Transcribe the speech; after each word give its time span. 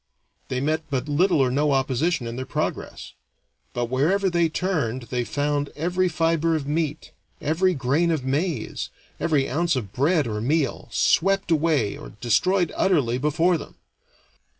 They 0.47 0.59
met 0.59 0.89
but 0.89 1.07
little 1.07 1.37
or 1.39 1.51
no 1.51 1.73
opposition 1.73 2.25
in 2.25 2.35
their 2.35 2.43
progress; 2.47 3.13
but 3.71 3.85
wherever 3.85 4.31
they 4.31 4.49
turned 4.49 5.03
they 5.11 5.23
found 5.23 5.69
every 5.75 6.09
fiber 6.09 6.55
of 6.55 6.65
meat, 6.65 7.11
every 7.39 7.75
grain 7.75 8.09
of 8.09 8.25
maize, 8.25 8.89
every 9.19 9.47
ounce 9.47 9.75
of 9.75 9.93
bread 9.93 10.25
or 10.25 10.41
meal, 10.41 10.89
swept 10.91 11.51
away 11.51 11.97
or 11.97 12.13
destroyed 12.19 12.71
utterly 12.75 13.19
before 13.19 13.59
them. 13.59 13.75